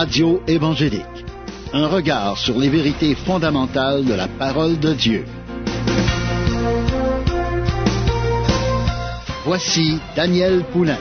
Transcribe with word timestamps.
Radio 0.00 0.40
évangélique. 0.46 1.24
Un 1.72 1.88
regard 1.88 2.38
sur 2.38 2.56
les 2.56 2.68
vérités 2.68 3.16
fondamentales 3.16 4.04
de 4.04 4.14
la 4.14 4.28
parole 4.28 4.78
de 4.78 4.92
Dieu. 4.94 5.24
Voici 9.44 9.98
Daniel 10.14 10.62
Poulain. 10.66 11.00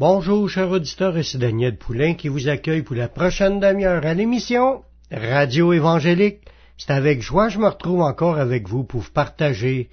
Bonjour, 0.00 0.48
chers 0.48 0.70
auditeurs, 0.70 1.22
c'est 1.22 1.36
Daniel 1.36 1.76
Poulain 1.76 2.14
qui 2.14 2.28
vous 2.28 2.48
accueille 2.48 2.80
pour 2.80 2.96
la 2.96 3.08
prochaine 3.08 3.60
demi-heure 3.60 4.06
à 4.06 4.14
l'émission 4.14 4.80
Radio 5.10 5.74
évangélique. 5.74 6.40
C'est 6.78 6.92
avec 6.94 7.20
joie 7.20 7.48
que 7.48 7.52
je 7.52 7.58
me 7.58 7.68
retrouve 7.68 8.00
encore 8.00 8.38
avec 8.38 8.66
vous 8.66 8.84
pour 8.84 9.04
partager 9.10 9.90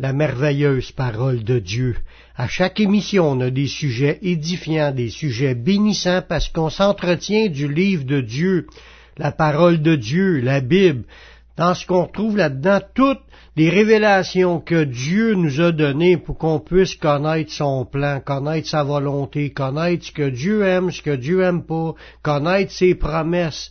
la 0.00 0.12
merveilleuse 0.14 0.92
parole 0.92 1.44
de 1.44 1.58
Dieu. 1.58 1.96
À 2.34 2.48
chaque 2.48 2.80
émission, 2.80 3.32
on 3.32 3.40
a 3.40 3.50
des 3.50 3.66
sujets 3.66 4.18
édifiants, 4.22 4.92
des 4.92 5.10
sujets 5.10 5.54
bénissants 5.54 6.22
parce 6.26 6.48
qu'on 6.48 6.70
s'entretient 6.70 7.48
du 7.48 7.70
livre 7.72 8.04
de 8.04 8.22
Dieu, 8.22 8.66
la 9.18 9.30
parole 9.30 9.82
de 9.82 9.96
Dieu, 9.96 10.40
la 10.40 10.60
Bible. 10.62 11.04
Dans 11.58 11.74
ce 11.74 11.84
qu'on 11.86 12.06
trouve 12.06 12.38
là-dedans, 12.38 12.80
toutes 12.94 13.20
les 13.56 13.68
révélations 13.68 14.58
que 14.60 14.84
Dieu 14.84 15.34
nous 15.34 15.60
a 15.60 15.70
données 15.70 16.16
pour 16.16 16.38
qu'on 16.38 16.60
puisse 16.60 16.94
connaître 16.94 17.52
son 17.52 17.84
plan, 17.84 18.20
connaître 18.20 18.68
sa 18.68 18.82
volonté, 18.82 19.50
connaître 19.50 20.06
ce 20.06 20.12
que 20.12 20.30
Dieu 20.30 20.64
aime, 20.64 20.90
ce 20.90 21.02
que 21.02 21.14
Dieu 21.14 21.42
aime 21.42 21.62
pas, 21.64 21.94
connaître 22.22 22.72
ses 22.72 22.94
promesses. 22.94 23.70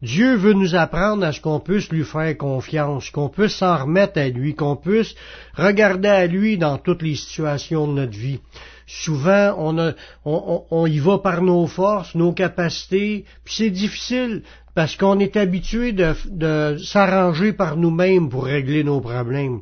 Dieu 0.00 0.36
veut 0.36 0.52
nous 0.52 0.76
apprendre 0.76 1.24
à 1.24 1.32
ce 1.32 1.40
qu'on 1.40 1.58
puisse 1.58 1.90
lui 1.90 2.04
faire 2.04 2.36
confiance, 2.36 3.10
qu'on 3.10 3.28
puisse 3.28 3.56
s'en 3.56 3.78
remettre 3.78 4.20
à 4.20 4.28
lui, 4.28 4.54
qu'on 4.54 4.76
puisse 4.76 5.14
regarder 5.54 6.08
à 6.08 6.26
lui 6.26 6.56
dans 6.56 6.78
toutes 6.78 7.02
les 7.02 7.16
situations 7.16 7.88
de 7.88 7.94
notre 7.94 8.16
vie. 8.16 8.38
Souvent, 8.86 9.54
on, 10.24 10.86
y 10.86 10.98
va 11.00 11.18
par 11.18 11.42
nos 11.42 11.66
forces, 11.66 12.14
nos 12.14 12.32
capacités, 12.32 13.24
puis 13.44 13.54
c'est 13.54 13.70
difficile 13.70 14.42
parce 14.74 14.96
qu'on 14.96 15.18
est 15.18 15.36
habitué 15.36 15.92
de, 15.92 16.14
de 16.30 16.78
s'arranger 16.78 17.52
par 17.52 17.76
nous-mêmes 17.76 18.28
pour 18.28 18.44
régler 18.44 18.84
nos 18.84 19.00
problèmes. 19.00 19.60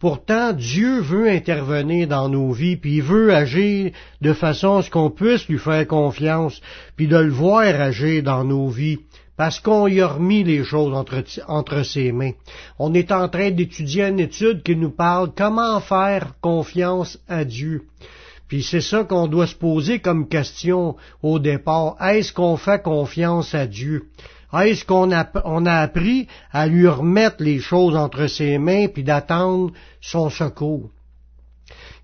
Pourtant, 0.00 0.52
Dieu 0.52 1.00
veut 1.00 1.30
intervenir 1.30 2.08
dans 2.08 2.28
nos 2.28 2.52
vies, 2.52 2.76
puis 2.76 2.96
il 2.96 3.02
veut 3.02 3.32
agir 3.32 3.92
de 4.20 4.32
façon 4.34 4.76
à 4.76 4.82
ce 4.82 4.90
qu'on 4.90 5.10
puisse 5.10 5.48
lui 5.48 5.58
faire 5.58 5.86
confiance, 5.86 6.60
puis 6.96 7.06
de 7.06 7.16
le 7.16 7.30
voir 7.30 7.62
agir 7.62 8.22
dans 8.22 8.44
nos 8.44 8.68
vies 8.68 8.98
parce 9.36 9.60
qu'on 9.60 9.86
y 9.86 10.00
a 10.00 10.08
remis 10.08 10.44
les 10.44 10.64
choses 10.64 10.94
entre, 11.46 11.82
ses 11.82 12.12
mains. 12.12 12.32
On 12.78 12.94
est 12.94 13.12
en 13.12 13.28
train 13.28 13.50
d'étudier 13.50 14.04
une 14.04 14.20
étude 14.20 14.62
qui 14.62 14.76
nous 14.76 14.90
parle 14.90 15.32
comment 15.36 15.80
faire 15.80 16.34
confiance 16.40 17.18
à 17.28 17.44
Dieu. 17.44 17.82
Puis 18.48 18.62
c'est 18.62 18.80
ça 18.80 19.04
qu'on 19.04 19.26
doit 19.26 19.46
se 19.46 19.54
poser 19.54 19.98
comme 19.98 20.28
question 20.28 20.96
au 21.22 21.38
départ. 21.38 21.96
Est-ce 22.00 22.32
qu'on 22.32 22.56
fait 22.56 22.82
confiance 22.82 23.54
à 23.54 23.66
Dieu? 23.66 24.08
Est-ce 24.52 24.84
qu'on 24.84 25.10
a, 25.10 25.28
a 25.34 25.80
appris 25.82 26.28
à 26.52 26.66
lui 26.66 26.88
remettre 26.88 27.42
les 27.42 27.58
choses 27.58 27.96
entre 27.96 28.28
ses 28.28 28.58
mains 28.58 28.86
puis 28.86 29.02
d'attendre 29.02 29.72
son 30.00 30.30
secours? 30.30 30.90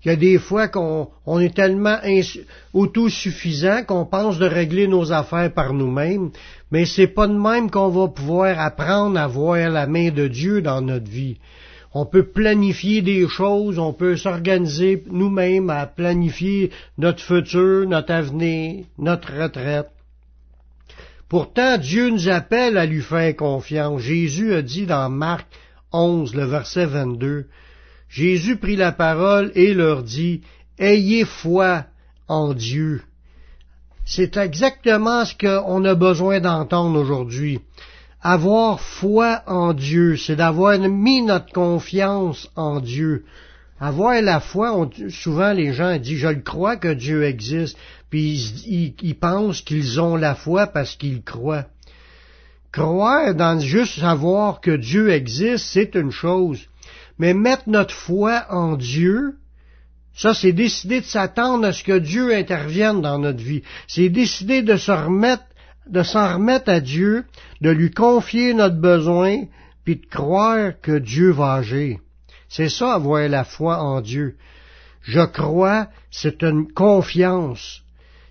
Il 0.03 0.09
y 0.09 0.11
a 0.11 0.17
des 0.17 0.37
fois 0.37 0.67
qu'on 0.67 1.09
on 1.25 1.39
est 1.39 1.55
tellement 1.55 1.97
autosuffisant 2.73 3.83
qu'on 3.85 4.05
pense 4.05 4.37
de 4.37 4.45
régler 4.45 4.87
nos 4.87 5.13
affaires 5.13 5.53
par 5.53 5.73
nous-mêmes, 5.73 6.31
mais 6.71 6.85
c'est 6.85 7.07
pas 7.07 7.27
de 7.27 7.33
même 7.33 7.71
qu'on 7.71 7.87
va 7.87 8.09
pouvoir 8.09 8.59
apprendre 8.59 9.17
à 9.17 9.27
voir 9.27 9.69
la 9.69 9.87
main 9.87 10.11
de 10.11 10.27
Dieu 10.27 10.61
dans 10.61 10.81
notre 10.81 11.09
vie. 11.09 11.37
On 11.93 12.05
peut 12.05 12.25
planifier 12.25 13.01
des 13.01 13.27
choses, 13.29 13.79
on 13.79 13.93
peut 13.93 14.17
s'organiser 14.17 15.03
nous-mêmes 15.09 15.69
à 15.69 15.85
planifier 15.85 16.71
notre 16.97 17.21
futur, 17.21 17.87
notre 17.87 18.11
avenir, 18.11 18.83
notre 18.97 19.31
retraite. 19.31 19.89
Pourtant, 21.29 21.77
Dieu 21.77 22.09
nous 22.09 22.29
appelle 22.29 22.77
à 22.77 22.85
lui 22.85 23.01
faire 23.01 23.35
confiance. 23.35 24.01
Jésus 24.01 24.53
a 24.53 24.61
dit 24.61 24.85
dans 24.85 25.09
Marc 25.09 25.47
11, 25.91 26.35
le 26.35 26.45
verset 26.45 26.87
22, 26.87 27.45
Jésus 28.13 28.57
prit 28.57 28.75
la 28.75 28.91
parole 28.91 29.51
et 29.55 29.73
leur 29.73 30.03
dit, 30.03 30.41
Ayez 30.77 31.25
foi 31.25 31.85
en 32.27 32.53
Dieu. 32.53 33.01
C'est 34.05 34.37
exactement 34.37 35.25
ce 35.25 35.33
qu'on 35.33 35.83
a 35.83 35.95
besoin 35.95 36.39
d'entendre 36.39 36.99
aujourd'hui. 36.99 37.59
Avoir 38.21 38.79
foi 38.79 39.41
en 39.47 39.73
Dieu, 39.73 40.15
c'est 40.15 40.35
d'avoir 40.35 40.77
mis 40.77 41.23
notre 41.23 41.51
confiance 41.51 42.51
en 42.55 42.81
Dieu. 42.81 43.25
Avoir 43.79 44.21
la 44.21 44.39
foi, 44.39 44.87
souvent 45.09 45.51
les 45.51 45.73
gens 45.73 45.97
disent 45.97 46.19
je 46.19 46.27
le 46.27 46.41
crois 46.41 46.77
que 46.77 46.93
Dieu 46.93 47.23
existe, 47.23 47.77
puis 48.11 48.93
ils, 49.01 49.15
pensent 49.15 49.61
qu'ils 49.61 49.99
ont 49.99 50.17
la 50.17 50.35
foi 50.35 50.67
parce 50.67 50.95
qu'ils 50.95 51.23
croient. 51.23 51.65
Croire 52.71 53.33
dans 53.33 53.59
juste 53.59 53.99
savoir 53.99 54.61
que 54.61 54.75
Dieu 54.75 55.09
existe, 55.09 55.65
c'est 55.65 55.95
une 55.95 56.11
chose. 56.11 56.67
Mais 57.19 57.33
mettre 57.33 57.63
notre 57.67 57.93
foi 57.93 58.45
en 58.49 58.75
Dieu, 58.75 59.35
ça, 60.15 60.33
c'est 60.33 60.53
décider 60.53 61.01
de 61.01 61.05
s'attendre 61.05 61.65
à 61.65 61.73
ce 61.73 61.83
que 61.83 61.97
Dieu 61.97 62.33
intervienne 62.35 63.01
dans 63.01 63.17
notre 63.17 63.41
vie. 63.41 63.63
C'est 63.87 64.09
décider 64.09 64.61
de 64.61 64.77
s'en 64.77 65.05
remettre 65.05 66.69
à 66.69 66.79
Dieu, 66.79 67.25
de 67.61 67.71
lui 67.71 67.89
confier 67.89 68.53
notre 68.53 68.79
besoin, 68.79 69.43
puis 69.83 69.95
de 69.95 70.05
croire 70.05 70.73
que 70.81 70.97
Dieu 70.97 71.31
va 71.31 71.53
agir. 71.55 71.97
C'est 72.47 72.69
ça, 72.69 72.93
avoir 72.93 73.27
la 73.27 73.43
foi 73.43 73.79
en 73.79 74.01
Dieu. 74.01 74.35
Je 75.01 75.25
crois, 75.25 75.87
c'est 76.11 76.43
une 76.43 76.71
confiance. 76.71 77.81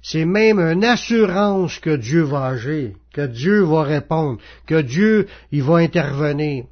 C'est 0.02 0.24
même 0.24 0.58
une 0.60 0.84
assurance 0.84 1.78
que 1.78 1.94
Dieu 1.96 2.22
va 2.22 2.46
agir, 2.46 2.92
que 3.12 3.26
Dieu 3.26 3.62
va 3.62 3.82
répondre, 3.82 4.38
que 4.66 4.80
Dieu, 4.80 5.26
il 5.50 5.62
va 5.62 5.76
intervenir 5.76 6.64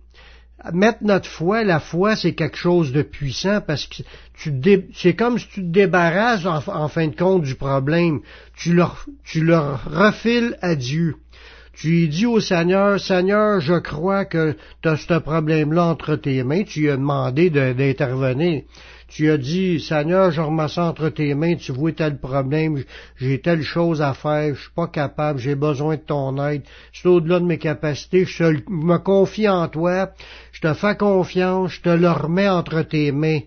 mettre 0.72 0.98
notre 1.02 1.28
foi, 1.28 1.64
la 1.64 1.80
foi, 1.80 2.16
c'est 2.16 2.34
quelque 2.34 2.56
chose 2.56 2.92
de 2.92 3.02
puissant 3.02 3.60
parce 3.60 3.86
que 3.86 4.02
tu 4.34 4.52
c'est 4.94 5.14
comme 5.14 5.38
si 5.38 5.46
tu 5.48 5.60
te 5.60 5.66
débarrasses 5.66 6.46
en, 6.46 6.88
fin 6.88 7.08
de 7.08 7.16
compte 7.16 7.42
du 7.42 7.54
problème. 7.54 8.20
Tu 8.56 8.74
le, 8.74 8.84
tu 9.24 9.42
le 9.44 9.58
refiles 9.58 10.56
à 10.62 10.74
Dieu. 10.74 11.16
Tu 11.72 12.08
dis 12.08 12.26
au 12.26 12.40
Seigneur, 12.40 13.00
Seigneur, 13.00 13.60
je 13.60 13.74
crois 13.74 14.24
que 14.24 14.54
tu 14.82 14.88
as 14.88 14.96
ce 14.96 15.18
problème-là 15.18 15.84
entre 15.84 16.16
tes 16.16 16.42
mains. 16.42 16.64
Tu 16.64 16.80
lui 16.80 16.90
as 16.90 16.96
demandé 16.96 17.48
d'intervenir. 17.48 18.62
Tu 19.10 19.28
as 19.28 19.38
dit, 19.38 19.80
Seigneur, 19.80 20.30
je 20.30 20.40
remets 20.40 20.68
ça 20.68 20.84
entre 20.84 21.08
tes 21.08 21.34
mains, 21.34 21.56
tu 21.56 21.72
vois 21.72 21.90
tel 21.90 22.16
problème, 22.16 22.84
j'ai 23.16 23.40
telle 23.40 23.62
chose 23.62 24.00
à 24.00 24.14
faire, 24.14 24.54
je 24.54 24.60
suis 24.60 24.70
pas 24.70 24.86
capable, 24.86 25.40
j'ai 25.40 25.56
besoin 25.56 25.96
de 25.96 26.02
ton 26.02 26.40
aide, 26.46 26.62
c'est 26.92 27.08
au-delà 27.08 27.40
de 27.40 27.44
mes 27.44 27.58
capacités, 27.58 28.24
je 28.24 28.44
me 28.68 28.98
confie 28.98 29.48
en 29.48 29.66
toi, 29.66 30.10
je 30.52 30.60
te 30.60 30.72
fais 30.74 30.96
confiance, 30.96 31.72
je 31.72 31.80
te 31.80 31.88
le 31.88 32.08
remets 32.08 32.48
entre 32.48 32.82
tes 32.82 33.10
mains. 33.10 33.40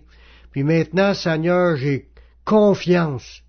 Puis 0.52 0.64
maintenant, 0.64 1.14
Seigneur, 1.14 1.76
j'ai 1.76 2.08
confiance, 2.44 3.40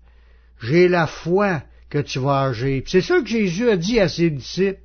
j'ai 0.62 0.88
la 0.88 1.06
foi 1.06 1.64
que 1.90 1.98
tu 1.98 2.18
vas 2.18 2.44
agir. 2.44 2.82
C'est 2.86 3.02
ça 3.02 3.20
que 3.20 3.26
Jésus 3.26 3.68
a 3.68 3.76
dit 3.76 4.00
à 4.00 4.08
ses 4.08 4.30
disciples. 4.30 4.80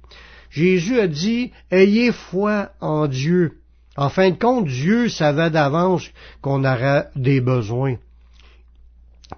Jésus 0.50 1.00
a 1.00 1.08
dit, 1.08 1.54
ayez 1.72 2.12
foi 2.12 2.74
en 2.82 3.08
Dieu. 3.08 3.61
En 3.98 4.10
fin 4.10 4.32
de 4.32 4.38
compte, 4.38 4.68
Dieu 4.68 5.10
savait 5.10 5.50
d'avance 5.50 6.10
qu'on 6.42 6.64
aurait 6.64 7.08
des 7.16 7.42
besoins. 7.42 7.98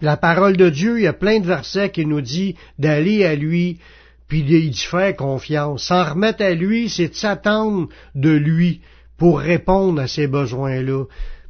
La 0.02 0.18
parole 0.18 0.58
de 0.58 0.69
Dieu, 0.69 1.00
il 1.00 1.03
y 1.03 1.08
a 1.08 1.14
plein 1.14 1.40
de 1.40 1.47
versets 1.47 1.90
qui 1.90 2.06
nous 2.06 2.22
dit 2.22 2.56
d'aller 2.78 3.25
à 3.25 3.36
lui, 3.36 3.80
puis 4.28 4.44
d'y 4.44 4.74
faire 4.74 5.16
confiance. 5.16 5.86
S'en 5.86 6.03
remettre 6.03 6.44
à 6.44 6.53
lui, 6.53 6.90
c'est 6.90 7.09
de 7.09 7.16
s'attendre 7.16 7.90
de 8.16 8.31
lui 8.31 8.81
pour 9.18 9.40
répondre 9.40 10.02
à 10.02 10.08
ces 10.08 10.28
besoins-là. 10.28 11.06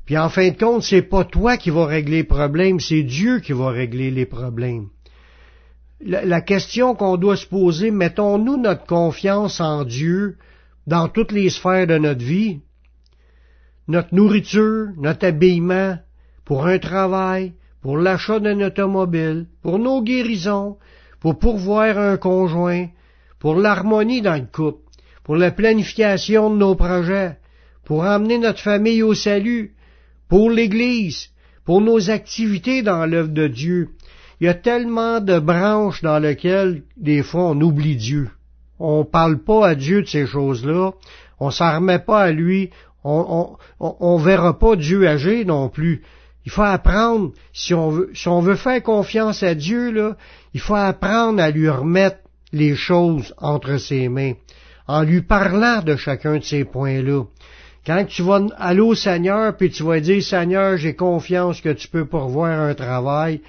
Puis 0.06 0.18
en 0.18 0.30
fin 0.30 0.50
de 0.50 0.58
compte, 0.58 0.84
c'est 0.84 1.02
pas 1.02 1.24
toi 1.24 1.58
qui 1.58 1.70
vas 1.70 1.86
régler 1.86 2.18
les 2.18 2.24
problèmes, 2.24 2.80
c'est 2.80 3.04
Dieu 3.04 3.40
qui 3.40 3.54
va 3.54 3.70
régler 3.70 4.12
les 4.12 4.26
problèmes. 4.26 4.88
La, 6.06 6.26
la 6.26 6.42
question 6.42 6.96
qu'on 6.96 7.16
doit 7.16 7.38
se 7.38 7.48
poser, 7.48 7.90
mettons-nous 7.90 8.58
notre 8.58 8.86
confiance 8.86 9.62
en 9.62 9.86
Dieu 9.86 10.38
dans 10.86 11.08
toutes 11.08 11.32
les 11.32 11.50
sphères 11.50 11.88
de 11.88 11.98
notre 11.98 12.24
vie, 12.24 12.60
notre 13.88 14.14
nourriture, 14.14 14.90
notre 14.98 15.28
habillement, 15.28 15.98
pour 16.46 16.66
un 16.66 16.80
travail, 16.80 17.54
pour 17.82 17.98
l'achat 17.98 18.40
d'un 18.40 18.62
automobile, 18.62 19.48
pour 19.62 19.80
nos 19.80 20.02
guérisons, 20.02 20.78
pour 21.20 21.38
pourvoir 21.38 21.98
un 21.98 22.18
conjoint, 22.18 22.88
pour 23.40 23.56
l'harmonie 23.56 24.22
dans 24.22 24.36
le 24.36 24.48
couple, 24.52 24.84
pour 25.24 25.36
la 25.36 25.52
planification 25.52 26.50
de 26.50 26.58
nos 26.58 26.76
projets, 26.76 27.38
pour 27.86 28.04
emmener 28.04 28.38
notre 28.38 28.60
famille 28.60 29.04
au 29.04 29.14
salut, 29.14 29.74
pour 30.30 30.50
l'Église, 30.50 31.30
pour 31.66 31.82
nos 31.82 32.10
activités 32.10 32.82
dans 32.82 33.06
l'œuvre 33.06 33.30
de 33.30 33.48
Dieu. 33.48 33.90
Il 34.40 34.46
y 34.46 34.50
a 34.50 34.54
tellement 34.54 35.20
de 35.20 35.40
branches 35.40 36.02
dans 36.02 36.20
lesquelles, 36.20 36.84
des 36.98 37.24
fois, 37.24 37.50
on 37.50 37.62
oublie 37.62 37.96
Dieu. 37.96 38.30
On 38.80 39.06
parle 39.06 39.40
pas 39.44 39.68
à 39.68 39.76
Dieu 39.76 40.02
de 40.02 40.08
ces 40.08 40.26
choses-là. 40.26 40.92
On 41.40 41.52
s'en 41.52 41.76
remet 41.76 42.00
pas 42.00 42.22
à 42.24 42.32
lui 42.32 42.72
on, 43.04 43.58
on, 43.80 44.18
verra 44.18 44.58
pas 44.58 44.76
Dieu 44.76 45.08
agir 45.08 45.46
non 45.46 45.70
plus. 45.70 46.04
Il 46.46 46.52
faut 46.52 46.62
apprendre, 46.62 47.32
si 47.54 47.74
on 47.74 47.90
veut, 47.90 48.12
on 48.26 48.56
faire 48.56 48.84
confiance 48.84 49.44
à 49.44 49.56
Dieu, 49.56 49.92
là, 49.92 50.16
il 50.54 50.60
faut 50.60 50.76
apprendre 50.76 51.42
à 51.42 51.52
lui 51.52 51.70
remettre 51.70 52.18
les 52.52 52.76
choses 52.76 53.34
entre 53.38 53.78
ses 53.78 54.10
mains, 54.10 54.34
en 54.88 55.04
lui 55.04 55.22
parlant 55.22 55.82
de 55.82 55.96
chacun 55.96 56.38
de 56.38 56.44
ces 56.44 56.66
points-là. 56.66 57.24
Quand 57.86 58.06
tu 58.06 58.22
vas 58.22 58.42
aller 58.58 58.80
au 58.80 58.96
Seigneur, 58.96 59.58
puis 59.58 59.70
tu 59.70 59.84
vas 59.84 60.00
dire, 60.00 60.24
Seigneur, 60.24 60.78
j'ai 60.78 60.96
confiance 60.96 61.60
que 61.60 61.70
tu 61.70 61.88
peux 61.88 62.06
pourvoir 62.06 62.60
un 62.60 62.74
travail, 62.74 63.42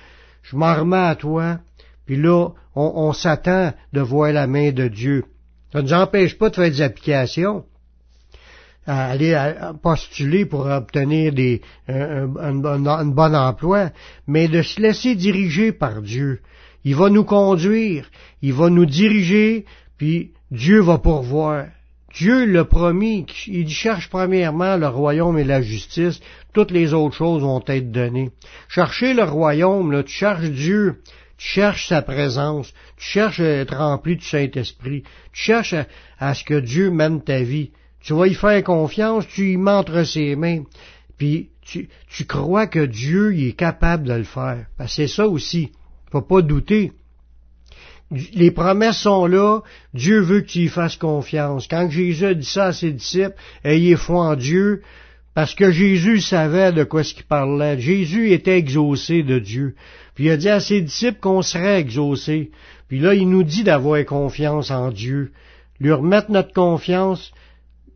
je 0.43 0.56
m'en 0.56 0.75
remets 0.75 0.97
à 0.97 1.15
toi, 1.15 1.59
puis 2.06 2.17
là, 2.17 2.49
on, 2.75 3.12
s'attend 3.12 3.73
de 3.93 4.01
voir 4.01 4.33
la 4.33 4.47
main 4.47 4.73
de 4.73 4.89
Dieu. 4.89 5.25
Ça 5.73 5.79
ne 5.79 5.85
nous 5.85 5.93
empêche 5.93 6.37
pas 6.37 6.51
de 6.51 6.56
faire 6.56 6.71
des 6.71 6.83
applications, 6.83 7.65
à 8.87 9.07
aller 9.07 9.35
postuler 9.83 10.45
pour 10.45 10.67
obtenir 10.67 11.33
des, 11.33 11.63
un, 11.89 12.27
bon 12.27 13.35
emploi, 13.35 13.91
mais 14.27 14.49
de 14.49 14.63
se 14.63 14.81
laisser 14.81 15.15
diriger 15.15 15.73
par 15.73 16.03
Dieu. 16.03 16.41
Il 16.85 16.97
va 16.97 17.09
nous 17.09 17.25
conduire, 17.25 18.11
il 18.43 18.53
va 18.53 18.69
nous 18.69 18.87
diriger, 18.87 19.65
puis 19.97 20.33
Dieu 20.51 20.81
va 20.83 20.99
pourvoir. 20.99 21.67
Dieu 22.15 22.45
l'a 22.45 22.65
promis, 22.65 23.27
il 23.49 23.69
cherche 23.69 24.09
premièrement 24.09 24.77
le 24.77 24.87
royaume 24.87 25.37
et 25.37 25.45
la 25.45 25.63
justice, 25.63 26.21
toutes 26.53 26.71
les 26.71 26.95
autres 26.95 27.17
choses 27.17 27.43
vont 27.43 27.63
être 27.67 27.91
données. 27.91 28.31
Chercher 28.69 29.15
le 29.15 29.25
royaume, 29.25 29.91
là, 29.91 30.05
tu 30.05 30.13
cherches 30.13 30.51
Dieu, 30.51 31.01
tu 31.37 31.49
cherches 31.49 31.89
sa 31.89 32.03
présence, 32.03 32.73
tu 32.97 33.05
cherches 33.05 33.41
à 33.41 33.45
être 33.45 33.77
rempli 33.77 34.17
du 34.17 34.25
Saint-Esprit, 34.25 35.03
tu 35.33 35.43
cherches 35.43 35.75
à, 36.21 36.35
ce 36.35 36.45
que 36.45 36.61
Dieu 36.61 36.91
mène 36.91 37.21
ta 37.23 37.43
vie. 37.43 37.73
Tu 38.05 38.12
vas 38.12 38.27
y 38.27 38.35
faire 38.35 38.62
confiance, 38.62 39.27
tu 39.27 39.53
y 39.53 39.56
mets 39.56 39.71
entre 39.71 40.05
ses 40.05 40.37
mains, 40.37 40.62
puis 41.17 41.49
tu, 41.62 41.89
tu 42.09 42.27
crois 42.27 42.67
que 42.67 42.85
Dieu 42.85 43.35
est 43.39 43.53
capable 43.53 44.06
de 44.06 44.12
le 44.12 44.25
faire. 44.25 44.67
c'est 44.87 45.09
ça 45.09 45.27
aussi, 45.27 45.73
faut 46.12 46.21
pas 46.21 46.43
douter. 46.43 46.93
Les 48.35 48.51
promesses 48.51 48.99
sont 48.99 49.27
là, 49.27 49.62
Dieu 49.95 50.21
veut 50.21 50.43
que 50.43 50.49
tu 50.49 50.59
y 50.61 50.69
fasses 50.69 50.97
confiance. 50.97 51.67
Quand 51.67 51.89
Jésus 51.89 52.27
a 52.27 52.35
dit 52.35 52.47
ça 52.47 52.67
à 52.67 52.73
ses 52.75 52.93
disciples, 52.93 53.35
ayez 53.65 53.97
foi 53.97 54.21
en 54.27 54.37
Dieu, 54.37 54.83
parce 55.35 55.55
que 55.55 55.71
Jésus 55.71 56.21
savait 56.21 56.73
de 56.73 56.85
quoi 56.85 57.03
ce 57.03 57.15
qu'il 57.15 57.25
parlait. 57.25 57.81
Jésus 57.81 58.33
était 58.33 58.59
exaucé 58.59 59.23
de 59.23 59.39
Dieu. 59.39 59.75
Puis 60.15 60.25
il 60.25 60.31
a 60.31 60.37
dit 60.37 60.49
à 60.49 60.61
ses 60.61 60.83
disciples 60.83 61.19
qu'on 61.21 61.43
serait 61.43 61.81
exaucé. 61.81 62.51
Puis 62.89 63.01
là, 63.01 63.15
il 63.15 63.29
nous 63.29 63.43
dit 63.43 63.65
d'avoir 63.65 64.05
confiance 64.05 64.71
en 64.71 64.91
Dieu. 64.91 65.33
Lui 65.81 65.91
remettre 65.91 66.31
notre 66.31 66.53
confiance, 66.53 67.33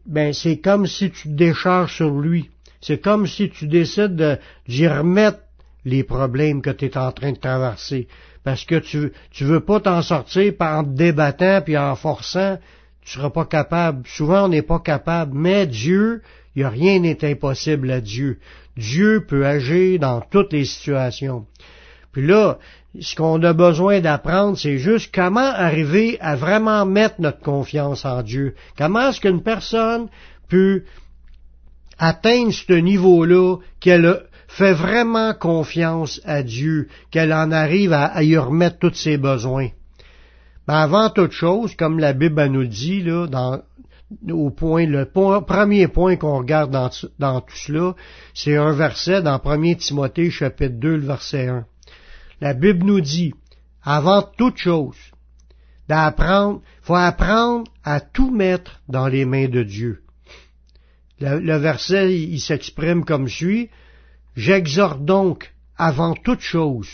ben 0.09 0.33
c'est 0.33 0.59
comme 0.59 0.87
si 0.87 1.11
tu 1.11 1.29
te 1.29 1.35
décharges 1.35 1.95
sur 1.95 2.11
lui. 2.11 2.51
C'est 2.81 3.01
comme 3.01 3.27
si 3.27 3.51
tu 3.51 3.67
décides 3.67 4.41
d'y 4.67 4.89
remettre 4.89 5.41
les 5.85 6.03
problèmes 6.03 6.63
que 6.63 6.71
tu 6.71 6.87
es 6.87 6.97
en 6.97 7.13
train 7.13 7.33
de 7.33 7.39
traverser. 7.39 8.09
Parce 8.43 8.65
que 8.65 8.77
tu, 8.77 9.13
tu 9.31 9.45
veux 9.45 9.61
pas 9.61 9.81
t'en 9.81 10.03
sortir 10.03 10.55
en 10.61 10.85
te 10.85 10.91
débattant 10.91 11.61
puis 11.63 11.77
en 11.77 11.95
forçant, 11.97 12.59
tu 13.03 13.13
seras 13.13 13.31
pas 13.31 13.45
capable. 13.45 14.07
Souvent, 14.07 14.45
on 14.45 14.49
n'est 14.49 14.63
pas 14.63 14.79
capable. 14.79 15.37
Mais 15.37 15.67
Dieu, 15.67 16.23
il 16.57 16.65
a 16.65 16.71
rien 16.71 17.01
n'est 17.01 17.25
impossible 17.25 17.91
à 17.91 18.01
Dieu. 18.01 18.39
Dieu 18.77 19.25
peut 19.27 19.47
agir 19.47 19.99
dans 19.99 20.21
toutes 20.21 20.53
les 20.53 20.65
situations. 20.65 21.47
Puis 22.13 22.27
là, 22.27 22.59
ce 23.01 23.15
qu'on 23.15 23.43
a 23.43 23.53
besoin 23.53 24.01
d'apprendre, 24.01 24.57
c'est 24.57 24.79
juste 24.79 25.15
comment 25.15 25.41
arriver 25.41 26.19
à 26.21 26.37
vraiment 26.37 26.87
mettre 26.87 27.17
notre 27.21 27.41
confiance 27.41 28.05
en 28.05 28.23
Dieu. 28.23 28.55
Comment 28.77 29.11
est-ce 29.11 29.21
qu'une 29.21 29.43
personne 29.43 30.09
peut 30.49 30.85
atteindre 31.99 32.53
ce 32.53 32.73
niveau-là 32.73 33.57
qu'elle 33.81 34.23
fait 34.49 34.73
vraiment 34.73 35.35
confiance 35.35 36.21
à 36.25 36.43
Dieu, 36.43 36.89
qu'elle 37.11 37.33
en 37.33 37.53
arrive 37.53 37.93
à, 37.93 38.23
y 38.23 38.37
remettre 38.37 38.79
tous 38.79 38.95
ses 38.95 39.19
besoins? 39.19 39.69
Mais 40.67 40.75
avant 40.75 41.11
toute 41.11 41.33
chose, 41.33 41.75
comme 41.77 41.99
la 41.99 42.15
Bible 42.15 42.47
nous 42.47 42.67
dit, 42.67 43.03
là, 43.03 43.27
dans, 43.27 43.61
au 44.31 44.51
point, 44.51 44.87
le 44.87 45.05
premier 45.07 45.89
point 45.89 46.17
qu'on 46.17 46.39
regarde 46.39 46.71
dans, 46.71 46.91
dans 47.19 47.41
tout 47.43 47.57
cela, 47.57 47.95
c'est 48.35 48.57
un 48.57 48.73
verset 48.73 49.23
dans 49.23 49.41
1 49.45 49.75
Timothée 49.75 50.31
chapitre 50.31 50.75
2, 50.79 50.97
le 50.97 51.07
verset 51.07 51.49
1. 51.49 51.65
La 52.41 52.55
Bible 52.55 52.85
nous 52.87 53.01
dit, 53.01 53.35
avant 53.83 54.23
toute 54.23 54.59
chose, 54.59 54.97
d'apprendre, 55.89 56.61
faut 56.83 56.95
apprendre 56.95 57.71
à 57.83 58.01
tout 58.01 58.31
mettre 58.31 58.81
dans 58.89 59.09
les 59.09 59.25
mains 59.25 59.49
de 59.49 59.63
Dieu. 59.63 60.03
Le, 61.21 61.57
verset, 61.57 62.17
il 62.17 62.41
s'exprime 62.41 63.05
comme 63.05 63.29
suit, 63.29 63.71
J'exhorte 64.37 65.05
donc, 65.05 65.53
avant 65.77 66.15
toute 66.15 66.43
chose, 66.43 66.89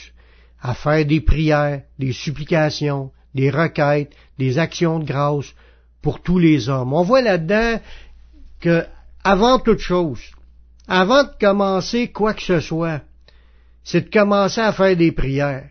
à 0.62 0.72
faire 0.72 1.04
des 1.04 1.20
prières, 1.20 1.82
des 1.98 2.14
supplications, 2.14 3.12
des 3.34 3.50
requêtes, 3.50 4.12
des 4.38 4.58
actions 4.58 4.98
de 4.98 5.04
grâce 5.04 5.52
pour 6.00 6.22
tous 6.22 6.38
les 6.38 6.70
hommes. 6.70 6.94
On 6.94 7.02
voit 7.02 7.20
là-dedans 7.20 7.80
que, 8.60 8.86
avant 9.22 9.58
toute 9.58 9.80
chose, 9.80 10.22
avant 10.88 11.24
de 11.24 11.30
commencer 11.38 12.08
quoi 12.08 12.32
que 12.32 12.40
ce 12.40 12.60
soit, 12.60 13.02
c'est 13.84 14.06
de 14.06 14.10
commencer 14.10 14.60
à 14.60 14.72
faire 14.72 14.96
des 14.96 15.12
prières. 15.12 15.68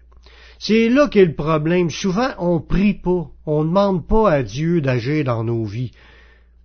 C'est 0.60 0.88
là 0.88 1.10
qu'est 1.10 1.26
le 1.26 1.36
problème. 1.36 1.90
Souvent, 1.90 2.30
on 2.38 2.62
prie 2.62 2.94
pas, 2.94 3.28
on 3.46 3.66
demande 3.66 4.08
pas 4.08 4.32
à 4.32 4.44
Dieu 4.44 4.80
d'agir 4.80 5.26
dans 5.26 5.44
nos 5.44 5.66
vies. 5.66 5.92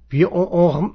Puis 0.09 0.25
on, 0.25 0.93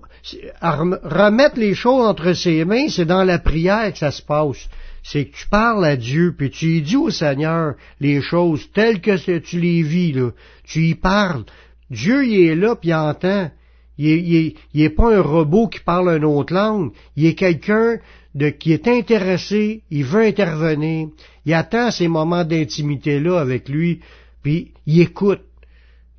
remettre 0.61 1.59
les 1.59 1.73
choses 1.75 2.05
entre 2.05 2.33
ses 2.33 2.65
mains, 2.65 2.87
c'est 2.89 3.05
dans 3.05 3.23
la 3.23 3.39
prière 3.39 3.91
que 3.91 3.99
ça 3.99 4.11
se 4.11 4.21
passe. 4.21 4.69
C'est 5.03 5.25
que 5.25 5.35
tu 5.35 5.47
parles 5.49 5.85
à 5.85 5.97
Dieu, 5.97 6.33
puis 6.35 6.49
tu 6.49 6.77
y 6.77 6.81
dis 6.81 6.95
au 6.95 7.09
Seigneur 7.09 7.75
les 7.99 8.21
choses 8.21 8.71
telles 8.71 9.01
que 9.01 9.37
tu 9.37 9.59
les 9.59 9.83
vis, 9.83 10.13
là. 10.13 10.31
Tu 10.63 10.87
y 10.87 10.95
parles. 10.95 11.43
Dieu, 11.91 12.25
il 12.25 12.47
est 12.47 12.55
là, 12.55 12.75
puis 12.75 12.89
il 12.89 12.95
entend. 12.95 13.51
Il 13.97 14.55
est, 14.73 14.89
pas 14.89 15.15
un 15.15 15.21
robot 15.21 15.67
qui 15.67 15.79
parle 15.79 16.09
une 16.17 16.25
autre 16.25 16.53
langue. 16.53 16.91
Il 17.15 17.25
est 17.25 17.35
quelqu'un 17.35 17.97
de, 18.33 18.49
qui 18.49 18.73
est 18.73 18.87
intéressé, 18.87 19.83
il 19.91 20.03
veut 20.03 20.23
intervenir. 20.23 21.09
Il 21.45 21.53
attend 21.53 21.91
ces 21.91 22.07
moments 22.07 22.43
d'intimité-là 22.43 23.39
avec 23.39 23.69
lui, 23.69 23.99
puis 24.41 24.71
il 24.87 25.01
écoute. 25.01 25.41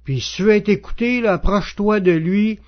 Puis 0.05 0.21
si 0.21 0.37
tu 0.37 0.43
veux 0.45 0.53
être 0.53 1.27
approche-toi 1.27 2.01
de 2.01 2.13
lui, 2.13 2.61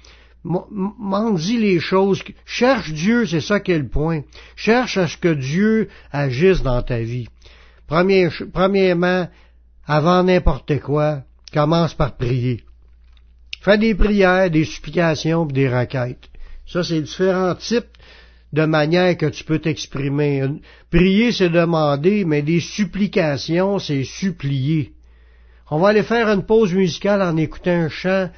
dis 1.35 1.59
les 1.59 1.81
choses. 1.81 2.23
Cherche 2.45 2.93
Dieu, 2.93 3.27
c'est 3.27 3.41
ça 3.41 3.61
qui 3.61 3.73
est 3.73 3.79
le 3.79 3.89
point. 3.89 4.23
Cherche 4.55 4.97
à 4.97 5.07
ce 5.07 5.17
que 5.17 5.35
Dieu 5.35 5.89
agisse 6.13 6.63
dans 6.63 6.83
ta 6.83 7.01
vie. 7.01 7.29
premièrement, 7.87 9.29
avant 9.87 10.23
n'importe 10.23 10.81
quoi, 10.81 11.23
commence 11.53 11.95
par 11.95 12.17
prier. 12.17 12.63
Fais 13.67 13.79
des 13.79 13.97
prières, 13.97 14.49
des 14.49 14.65
supplications, 14.65 15.45
des 15.45 15.69
requêtes. 15.69 16.29
Ça, 16.69 16.85
c'est 16.85 17.01
différents 17.01 17.57
types 17.57 17.97
de 18.53 18.65
manières 18.65 19.17
que 19.17 19.27
tu 19.27 19.43
peux 19.43 19.59
t'exprimer. 19.59 20.45
Prier, 20.89 21.33
c'est 21.33 21.51
demander, 21.51 22.25
mais 22.25 22.43
des 22.43 22.61
supplications, 22.61 23.81
c'est 23.81 24.05
supplier. 24.05 24.93
On 25.69 25.81
va 25.81 25.89
aller 25.89 26.05
faire 26.05 26.29
une 26.29 26.45
pause 26.45 26.75
musicale 26.75 27.21
en 27.23 27.37
écoutant 27.37 27.73
un 27.73 27.89
chant 27.89 28.31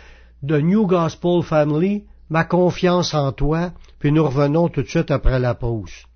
de 0.43 0.63
New 0.63 0.87
Gospel 0.87 1.43
Family, 1.43 2.05
Ma 2.31 2.45
confiance 2.45 3.13
en 3.13 3.31
toi, 3.33 3.73
puis 3.99 4.11
nous 4.13 4.25
revenons 4.25 4.69
tout 4.71 4.81
de 4.81 4.89
suite 4.89 5.11
après 5.11 5.39
la 5.39 5.55
pause. 5.55 6.07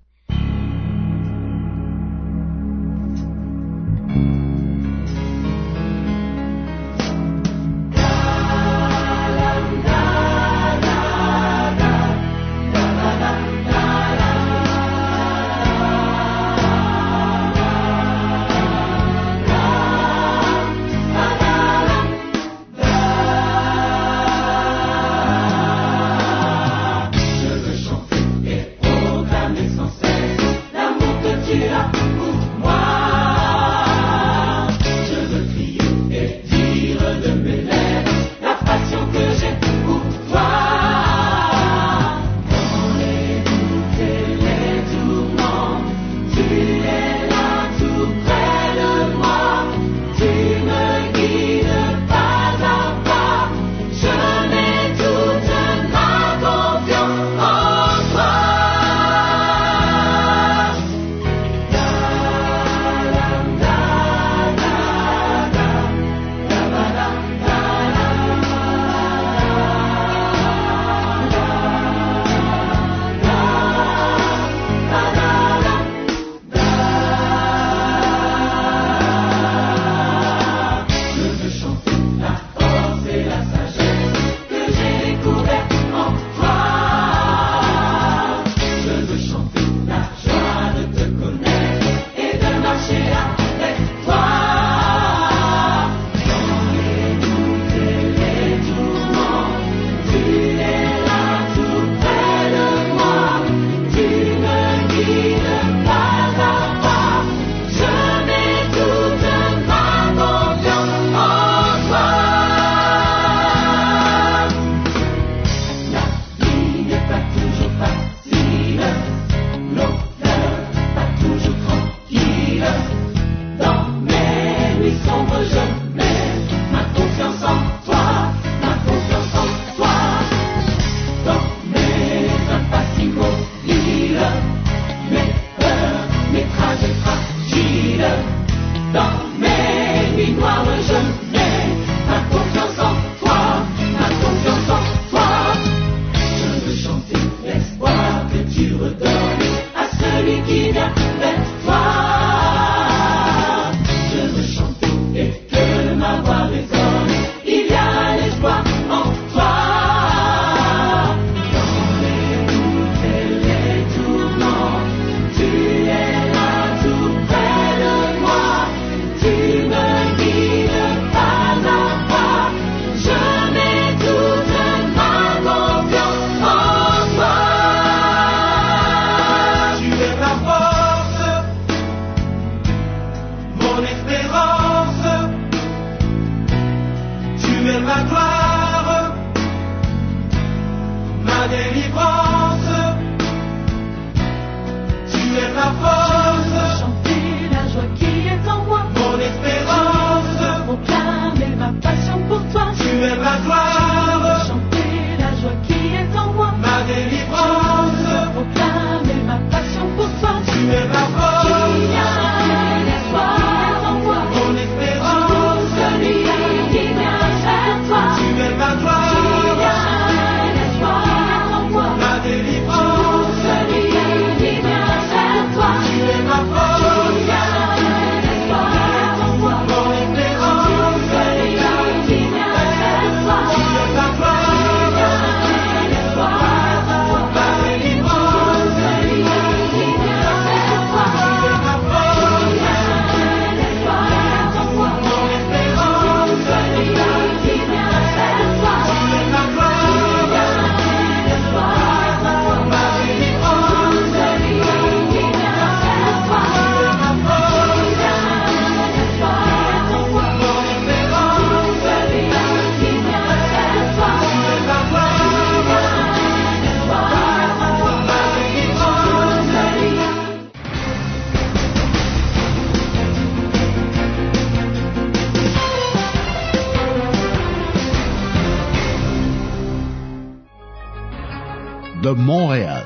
De 282.03 282.09
Montréal, 282.09 282.83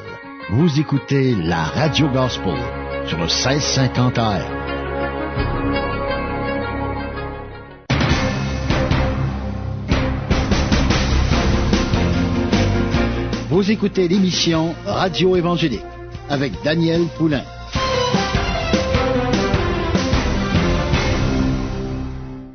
vous 0.52 0.80
écoutez 0.80 1.34
la 1.34 1.64
Radio 1.64 2.08
Gospel 2.10 2.54
sur 3.08 3.18
le 3.18 3.24
1650 3.24 4.16
AM. 4.20 4.44
Vous 13.50 13.72
écoutez 13.72 14.08
l'émission 14.08 14.76
Radio 14.86 15.36
Évangélique 15.36 15.82
avec 16.30 16.54
Daniel 16.64 17.08
Poulain. 17.18 17.44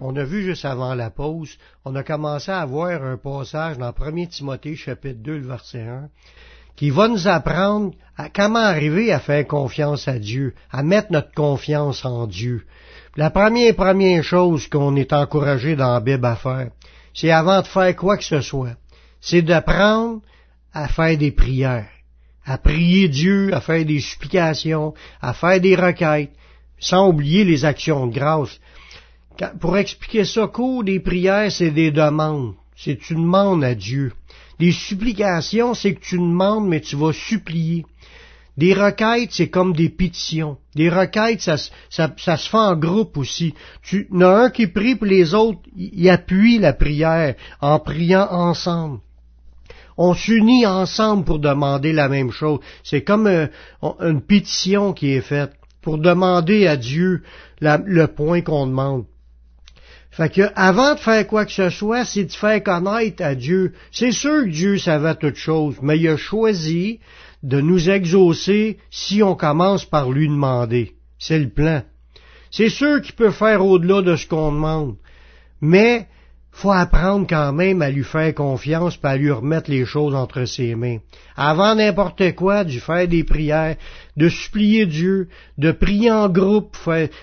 On 0.01 0.15
a 0.15 0.23
vu 0.23 0.45
juste 0.45 0.65
avant 0.65 0.95
la 0.95 1.11
pause, 1.11 1.57
on 1.85 1.97
a 1.97 2.05
commencé 2.05 2.53
à 2.53 2.65
voir 2.67 3.03
un 3.03 3.17
passage 3.17 3.79
dans 3.79 3.93
1 3.99 4.27
Timothée 4.27 4.77
chapitre 4.77 5.19
2, 5.23 5.39
le 5.39 5.47
verset 5.49 5.81
1, 5.81 6.09
qui 6.77 6.91
va 6.91 7.09
nous 7.09 7.29
apprendre 7.29 7.93
à 8.17 8.29
comment 8.29 8.59
arriver 8.59 9.13
à 9.13 9.21
faire 9.21 9.47
confiance 9.47 10.09
à 10.09 10.19
Dieu, 10.19 10.55
à 10.71 10.83
mettre 10.83 11.13
notre 11.13 11.33
confiance 11.33 12.05
en 12.05 12.27
Dieu. 12.27 12.65
La 13.17 13.31
première 13.31 13.75
première 13.75 14.23
chose 14.23 14.69
qu'on 14.69 14.97
est 14.97 15.13
encouragé 15.13 15.77
dans 15.77 15.93
la 15.93 16.01
Bible 16.01 16.25
à 16.25 16.37
faire, 16.37 16.71
c'est 17.15 17.31
avant 17.31 17.61
de 17.61 17.67
faire 17.67 17.95
quoi 17.97 18.17
que 18.17 18.25
ce 18.25 18.41
soit, 18.41 18.77
c'est 19.21 19.43
d'apprendre 19.43 20.21
à 20.73 20.89
faire 20.89 21.19
des 21.19 21.31
prières, 21.31 21.89
à 22.45 22.59
prier 22.59 23.09
Dieu, 23.09 23.55
à 23.55 23.61
faire 23.61 23.85
des 23.85 24.01
supplications, 24.01 24.95
à 25.21 25.35
faire 25.35 25.61
des 25.61 25.77
requêtes, 25.77 26.33
sans 26.79 27.09
oublier 27.09 27.45
les 27.45 27.65
actions 27.65 28.07
de 28.07 28.15
grâce. 28.15 28.59
Pour 29.61 29.77
expliquer 29.77 30.25
ça 30.25 30.47
court, 30.47 30.85
des 30.85 31.01
prières, 31.01 31.53
c'est 31.53 31.71
des 31.71 31.91
demandes. 31.91 32.55
C'est 32.77 32.97
tu 32.97 33.15
demandes 33.15 33.65
à 33.65 33.75
Dieu. 33.75 34.13
Des 34.63 34.71
supplications, 34.71 35.75
c'est 35.75 35.95
que 35.95 36.05
tu 36.11 36.19
demandes, 36.19 36.69
mais 36.69 36.81
tu 36.81 36.95
vas 36.95 37.13
supplier. 37.13 37.85
Des 38.57 38.75
requêtes, 38.75 39.31
c'est 39.33 39.49
comme 39.49 39.73
des 39.73 39.89
pétitions. 39.89 40.57
Des 40.77 40.89
requêtes, 40.89 41.41
ça, 41.41 41.57
se- 41.57 41.71
ça, 41.91 42.37
se 42.37 42.49
fait 42.49 42.57
en 42.73 42.77
groupe 42.77 43.17
aussi. 43.17 43.55
Tu 43.83 44.07
il 44.15 44.23
a 44.23 44.33
un 44.45 44.51
qui 44.51 44.69
prie, 44.69 44.95
puis 44.95 45.11
les 45.11 45.35
autres, 45.35 45.59
ils 45.77 46.09
appuient 46.09 46.61
la 46.61 46.75
prière 46.75 47.35
en 47.61 47.79
priant 47.81 48.29
ensemble. 48.31 49.01
On 49.97 50.15
s'unit 50.15 50.65
ensemble 50.65 51.25
pour 51.25 51.41
demander 51.41 51.93
la 51.93 52.09
même 52.09 52.31
chose. 52.31 52.61
C'est 52.85 53.03
comme 53.03 53.27
euh, 53.27 53.47
une 54.01 54.21
pétition 54.21 54.93
qui 54.93 55.09
est 55.17 55.27
faite 55.35 55.53
pour 55.81 55.99
demander 55.99 56.69
à 56.69 56.77
Dieu 56.77 57.23
le 57.61 58.07
point 58.07 58.43
qu'on 58.43 58.67
demande. 58.69 59.07
Fait 60.13 60.31
que 60.31 60.43
avant 60.55 60.95
de 60.95 61.01
faire 61.01 61.27
quoi 61.27 61.47
que 61.47 61.53
ce 61.53 61.71
soit, 61.71 62.05
c'est 62.05 62.25
de 62.25 62.33
faire 62.33 62.63
connaître 62.63 63.25
à 63.25 63.35
Dieu. 63.35 63.73
C'est 63.91 64.13
sûr 64.13 64.45
que 64.45 64.51
Dieu 64.51 64.79
savait 64.79 65.15
toutes 65.15 65.37
choses, 65.37 65.77
mais 65.81 65.99
il 65.99 66.07
a 66.09 66.19
choisi 66.19 67.01
de 67.43 67.63
nous 67.63 67.89
exaucer 67.89 68.79
si 68.91 69.23
on 69.23 69.35
commence 69.35 69.87
par 69.87 70.11
lui 70.11 70.29
demander. 70.29 70.93
C'est 71.19 71.39
le 71.39 71.49
plan. 71.49 71.83
C'est 72.51 72.69
sûr 72.69 73.01
qu'il 73.01 73.15
peut 73.15 73.31
faire 73.31 73.65
au-delà 73.65 74.03
de 74.03 74.15
ce 74.17 74.27
qu'on 74.27 74.53
demande, 74.53 74.97
mais 75.63 76.07
faut 76.53 76.71
apprendre 76.71 77.27
quand 77.29 77.53
même 77.53 77.81
à 77.81 77.91
lui 77.91 78.05
faire 78.05 78.35
confiance 78.35 78.99
et 79.03 79.07
à 79.07 79.17
lui 79.17 79.31
remettre 79.31 79.71
les 79.71 79.87
choses 79.87 80.15
entre 80.15 80.45
ses 80.45 80.75
mains. 80.75 80.99
Avant 81.35 81.75
n'importe 81.75 82.35
quoi, 82.35 82.63
de 82.63 82.71
faire 82.73 83.09
des 83.09 83.25
prières, 83.25 83.77
de 84.19 84.29
supplier 84.29 84.85
Dieu, 84.85 85.29
de 85.57 85.73
prier 85.73 86.11
en 86.11 86.29
groupe, 86.29 86.77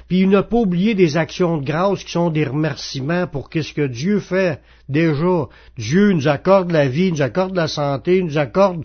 puis 0.07 0.25
ne 0.25 0.41
pas 0.41 0.57
oublier 0.57 0.95
des 0.95 1.15
actions 1.15 1.57
de 1.57 1.65
grâce 1.65 2.03
qui 2.03 2.11
sont 2.11 2.31
des 2.31 2.45
remerciements 2.45 3.27
pour 3.27 3.49
qu'est-ce 3.49 3.73
que 3.73 3.85
Dieu 3.85 4.19
fait 4.19 4.59
déjà. 4.89 5.47
Dieu 5.77 6.11
nous 6.11 6.27
accorde 6.27 6.71
la 6.71 6.87
vie, 6.87 7.11
nous 7.11 7.21
accorde 7.21 7.55
la 7.55 7.67
santé, 7.67 8.23
nous 8.23 8.39
accorde 8.39 8.83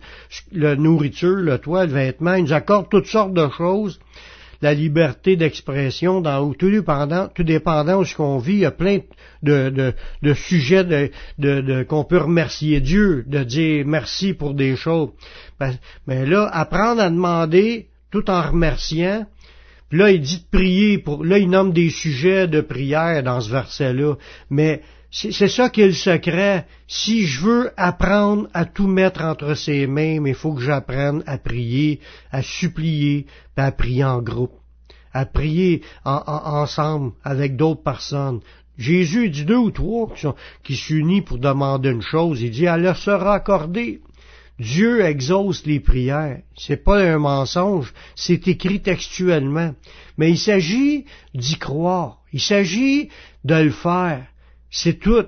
la 0.52 0.76
nourriture, 0.76 1.36
le 1.36 1.58
toit, 1.58 1.86
le 1.86 1.92
vêtement, 1.92 2.34
il 2.34 2.44
nous 2.44 2.52
accorde 2.52 2.90
toutes 2.90 3.06
sortes 3.06 3.32
de 3.32 3.48
choses 3.56 3.98
la 4.64 4.72
liberté 4.72 5.36
d'expression 5.36 6.22
dans 6.22 6.54
tout 6.54 6.70
dépendant, 6.70 7.28
tout 7.28 7.44
dépendant 7.44 8.00
de 8.00 8.04
ce 8.06 8.14
qu'on 8.16 8.38
vit, 8.38 8.54
il 8.54 8.58
y 8.60 8.64
a 8.64 8.70
plein 8.70 9.00
de, 9.42 9.68
de, 9.68 9.92
de 10.22 10.32
sujets 10.32 10.84
de, 10.84 11.10
de, 11.38 11.60
de- 11.60 11.82
qu'on 11.82 12.02
peut 12.04 12.16
remercier 12.16 12.80
Dieu, 12.80 13.24
de 13.26 13.44
dire 13.44 13.84
merci 13.86 14.32
pour 14.32 14.54
des 14.54 14.74
choses. 14.74 15.10
Ben, 15.60 15.74
Mais 16.06 16.24
là, 16.24 16.48
apprendre 16.50 17.02
à 17.02 17.10
demander 17.10 17.88
tout 18.10 18.30
en 18.30 18.40
remerciant, 18.40 19.26
puis 19.90 19.98
là, 19.98 20.10
il 20.10 20.22
dit 20.22 20.38
de 20.38 20.56
prier 20.58 20.96
pour, 20.96 21.24
là, 21.26 21.36
il 21.36 21.50
nomme 21.50 21.74
des 21.74 21.90
sujets 21.90 22.48
de 22.48 22.62
prière 22.62 23.22
dans 23.22 23.42
ce 23.42 23.50
verset-là. 23.50 24.14
Mais 24.48 24.80
c'est 25.16 25.48
ça 25.48 25.70
qui 25.70 25.80
est 25.82 25.86
le 25.86 25.92
secret. 25.92 26.66
Si 26.88 27.24
je 27.26 27.40
veux 27.42 27.70
apprendre 27.76 28.48
à 28.52 28.64
tout 28.64 28.88
mettre 28.88 29.22
entre 29.22 29.54
ses 29.54 29.86
mains, 29.86 30.18
il 30.26 30.34
faut 30.34 30.54
que 30.54 30.62
j'apprenne 30.62 31.22
à 31.26 31.38
prier, 31.38 32.00
à 32.32 32.42
supplier, 32.42 33.26
à 33.56 33.70
prier 33.70 34.04
en 34.04 34.20
groupe, 34.20 34.54
à 35.12 35.24
prier 35.24 35.82
en- 36.04 36.22
en- 36.26 36.62
ensemble 36.62 37.12
avec 37.22 37.54
d'autres 37.56 37.82
personnes. 37.84 38.40
Jésus 38.76 39.30
dit 39.30 39.44
deux 39.44 39.56
ou 39.56 39.70
trois 39.70 40.12
qui 40.64 40.74
s'unissent 40.74 41.24
pour 41.24 41.38
demander 41.38 41.90
une 41.90 42.02
chose. 42.02 42.42
Il 42.42 42.50
dit, 42.50 42.64
elle 42.64 42.82
leur 42.82 42.96
sera 42.96 43.34
accordée. 43.34 44.00
Dieu 44.58 45.04
exauce 45.04 45.64
les 45.66 45.78
prières. 45.80 46.40
C'est 46.56 46.82
pas 46.82 46.98
un 46.98 47.18
mensonge, 47.18 47.92
c'est 48.16 48.48
écrit 48.48 48.80
textuellement. 48.82 49.74
Mais 50.18 50.30
il 50.30 50.38
s'agit 50.38 51.04
d'y 51.34 51.56
croire. 51.56 52.18
Il 52.32 52.40
s'agit 52.40 53.10
de 53.44 53.54
le 53.54 53.70
faire. 53.70 54.26
C'est 54.76 54.98
tout. 54.98 55.24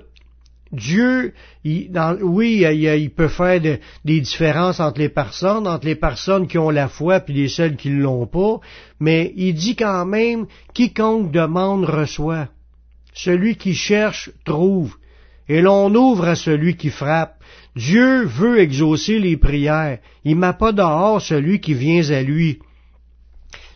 Dieu, 0.73 1.33
oui, 1.63 2.65
il, 2.65 3.09
peut 3.11 3.29
faire 3.29 3.61
de- 3.61 3.79
des 4.03 4.19
différences 4.19 4.81
entre 4.81 4.99
les 4.99 5.07
personnes, 5.07 5.65
entre 5.65 5.85
les 5.85 5.95
personnes 5.95 6.47
qui 6.47 6.57
ont 6.57 6.69
la 6.69 6.89
foi 6.89 7.21
puis 7.21 7.33
les 7.33 7.47
celles 7.47 7.77
qui 7.77 7.89
ne 7.89 8.01
l'ont 8.01 8.27
pas, 8.27 8.59
mais 8.99 9.31
il 9.37 9.53
dit 9.53 9.77
quand 9.77 10.05
même, 10.05 10.47
quiconque 10.73 11.31
demande 11.31 11.85
reçoit. 11.85 12.49
Celui 13.13 13.55
qui 13.55 13.73
cherche 13.73 14.29
trouve. 14.43 14.97
Et 15.47 15.61
l'on 15.61 15.95
ouvre 15.95 16.27
à 16.27 16.35
celui 16.35 16.75
qui 16.75 16.89
frappe. 16.89 17.41
Dieu 17.77 18.25
veut 18.25 18.59
exaucer 18.59 19.17
les 19.19 19.37
prières. 19.37 19.99
Il 20.25 20.35
met 20.35 20.51
pas 20.51 20.73
dehors 20.73 21.21
celui 21.21 21.61
qui 21.61 21.73
vient 21.73 22.09
à 22.09 22.21
lui. 22.21 22.59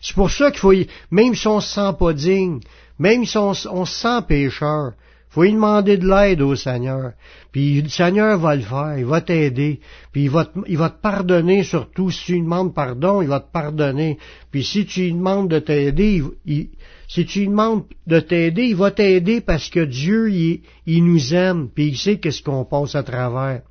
C'est 0.02 0.14
pour 0.14 0.30
ça 0.30 0.50
qu'il 0.50 0.60
faut, 0.60 0.74
même 1.10 1.34
si 1.34 1.48
on 1.48 1.60
se 1.60 1.74
sent 1.76 1.92
pas 1.98 2.12
digne, 2.12 2.60
même 2.98 3.24
si 3.24 3.38
on, 3.38 3.52
on 3.70 3.86
se 3.86 3.94
sent 4.02 4.20
pécheur, 4.28 4.92
faut 5.32 5.44
lui 5.44 5.52
demander 5.52 5.96
de 5.96 6.06
l'aide 6.06 6.42
au 6.42 6.54
Seigneur. 6.54 7.12
Puis 7.52 7.80
le 7.80 7.88
Seigneur 7.88 8.38
va 8.38 8.54
le 8.54 8.60
faire, 8.60 8.98
il 8.98 9.06
va 9.06 9.22
t'aider. 9.22 9.80
Puis 10.12 10.24
il 10.24 10.30
va, 10.30 10.44
te, 10.44 10.58
il 10.66 10.76
va 10.76 10.90
pardonner 10.90 11.62
surtout. 11.64 12.10
Si 12.10 12.26
tu 12.26 12.32
lui 12.32 12.42
demandes 12.42 12.74
pardon, 12.74 13.22
il 13.22 13.28
va 13.28 13.40
te 13.40 13.50
pardonner. 13.50 14.18
Puis 14.50 14.62
si 14.62 14.84
tu 14.84 15.00
lui 15.00 15.14
demandes 15.14 15.48
de 15.48 15.58
t'aider, 15.58 16.22
il, 16.44 16.68
si 17.08 17.24
tu 17.24 17.46
demandes 17.46 17.84
de 18.06 18.20
t'aider, 18.20 18.64
il 18.64 18.76
va 18.76 18.90
t'aider 18.90 19.40
parce 19.40 19.70
que 19.70 19.80
Dieu, 19.80 20.30
il, 20.30 20.60
il 20.84 21.02
nous 21.02 21.32
aime, 21.32 21.70
puis 21.74 21.88
il 21.88 21.96
sait 21.96 22.18
qu'est-ce 22.18 22.42
qu'on 22.42 22.66
passe 22.66 22.94
à 22.94 23.02
travers. 23.02 23.62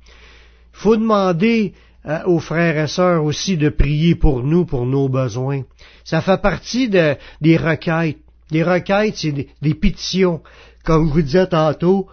Il 0.74 0.78
faut 0.78 0.96
demander 0.96 1.74
euh, 2.06 2.24
aux 2.26 2.40
frères 2.40 2.76
et 2.76 2.88
sœurs 2.88 3.22
aussi 3.22 3.56
de 3.56 3.68
prier 3.68 4.16
pour 4.16 4.42
nous, 4.42 4.64
pour 4.64 4.84
nos 4.84 5.08
besoins. 5.08 5.62
Ça 6.02 6.20
fait 6.22 6.42
partie 6.42 6.88
de, 6.88 7.14
des 7.40 7.56
requêtes. 7.56 8.18
Les 8.50 8.64
requêtes, 8.64 9.14
c'est 9.16 9.32
des, 9.32 9.48
des 9.62 9.74
pétitions 9.74 10.42
comme 10.84 11.08
je 11.08 11.12
vous 11.12 11.22
disais 11.22 11.46
tantôt, 11.46 12.08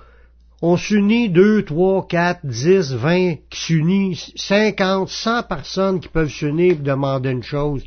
on 0.62 0.76
s'unit 0.76 1.30
deux, 1.30 1.64
trois, 1.64 2.06
quatre, 2.08 2.46
dix, 2.46 2.92
vingt 2.94 3.36
qui 3.50 3.60
s'unissent, 3.60 4.32
cinquante, 4.36 5.10
cent 5.10 5.44
personnes 5.44 6.00
qui 6.00 6.10
peuvent 6.10 6.30
s'unir 6.30 6.76
pour 6.76 6.84
demander 6.84 7.32
une 7.32 7.44
chose. 7.44 7.84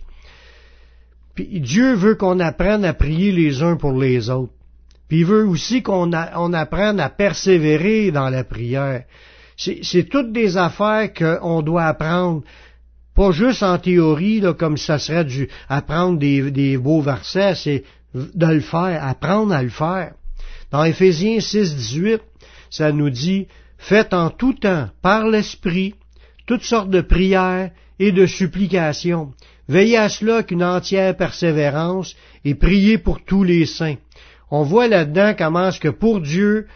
Puis 1.34 1.60
Dieu 1.60 1.94
veut 1.94 2.14
qu'on 2.14 2.40
apprenne 2.40 2.84
à 2.84 2.94
prier 2.94 3.32
les 3.32 3.62
uns 3.62 3.76
pour 3.76 3.92
les 3.92 4.30
autres. 4.30 4.52
Puis 5.08 5.20
il 5.20 5.26
veut 5.26 5.46
aussi 5.46 5.82
qu'on 5.82 6.10
on 6.12 6.52
apprenne 6.54 6.98
à 6.98 7.10
persévérer 7.10 8.10
dans 8.10 8.30
la 8.30 8.44
prière. 8.44 9.04
C'est 9.56 10.08
toutes 10.08 10.32
des 10.32 10.56
affaires 10.56 11.12
qu'on 11.12 11.60
doit 11.60 11.84
apprendre, 11.84 12.42
pas 13.14 13.30
juste 13.30 13.62
en 13.62 13.78
théorie, 13.78 14.40
là, 14.40 14.54
comme 14.54 14.78
ça 14.78 14.98
serait 14.98 15.26
du 15.26 15.48
apprendre 15.68 16.18
des, 16.18 16.50
des 16.50 16.78
beaux 16.78 17.02
versets, 17.02 17.54
c'est 17.54 17.84
de 18.14 18.46
le 18.46 18.60
faire, 18.60 19.04
apprendre 19.06 19.52
à 19.52 19.62
le 19.62 19.68
faire. 19.68 20.14
Dans 20.72 20.84
Éphésiens 20.84 21.38
6, 21.38 21.76
18, 21.76 22.22
ça 22.70 22.92
nous 22.92 23.10
dit, 23.10 23.46
faites 23.76 24.14
en 24.14 24.30
tout 24.30 24.54
temps, 24.54 24.88
par 25.02 25.28
l'Esprit, 25.28 25.94
toutes 26.46 26.62
sortes 26.62 26.88
de 26.88 27.02
prières 27.02 27.70
et 27.98 28.10
de 28.10 28.24
supplications. 28.24 29.34
Veillez 29.68 29.98
à 29.98 30.08
cela 30.08 30.42
qu'une 30.42 30.64
entière 30.64 31.14
persévérance 31.14 32.16
et 32.46 32.54
priez 32.54 32.96
pour 32.96 33.22
tous 33.22 33.44
les 33.44 33.66
saints. 33.66 33.96
On 34.50 34.62
voit 34.62 34.88
là-dedans 34.88 35.34
comment 35.36 35.68
est-ce 35.68 35.78
que 35.78 35.88
pour 35.88 36.22
Dieu, 36.22 36.66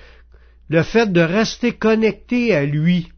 le 0.68 0.82
fait 0.82 1.11
de 1.11 1.20
rester 1.22 1.72
connecté 1.72 2.54
à 2.54 2.66
lui 2.66 3.09